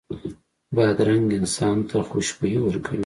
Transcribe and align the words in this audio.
بادرنګ 0.75 1.29
انسان 1.39 1.77
ته 1.89 1.97
خوشبويي 2.09 2.59
ورکوي. 2.61 2.99